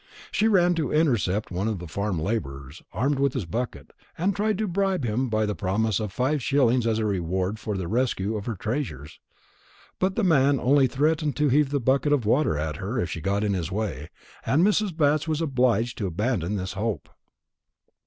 She 0.31 0.47
ran 0.47 0.73
to 0.73 0.91
intercept 0.91 1.51
one 1.51 1.67
of 1.67 1.77
the 1.77 1.87
farm 1.87 2.17
labourers, 2.17 2.81
armed 2.91 3.19
with 3.19 3.35
his 3.35 3.45
bucket, 3.45 3.93
and 4.17 4.35
tried 4.35 4.57
to 4.57 4.67
bribe 4.67 5.05
him 5.05 5.29
by 5.29 5.45
the 5.45 5.53
promise 5.53 5.99
of 5.99 6.11
five 6.11 6.41
shillings 6.41 6.87
as 6.87 6.97
a 6.97 7.05
reward 7.05 7.59
for 7.59 7.77
the 7.77 7.87
rescue 7.87 8.35
of 8.35 8.47
her 8.47 8.55
treasures. 8.55 9.19
But 9.99 10.15
the 10.15 10.23
man 10.23 10.59
only 10.59 10.87
threatened 10.87 11.35
to 11.35 11.49
heave 11.49 11.69
the 11.69 11.79
bucket 11.79 12.13
of 12.13 12.25
water 12.25 12.57
at 12.57 12.77
her 12.77 12.99
if 12.99 13.11
she 13.11 13.21
got 13.21 13.43
in 13.43 13.53
his 13.53 13.71
way; 13.71 14.09
and 14.43 14.63
Miss 14.63 14.81
Batts 14.91 15.27
was 15.27 15.39
obliged 15.39 15.99
to 15.99 16.07
abandon 16.07 16.55
this 16.55 16.73
hope. 16.73 17.07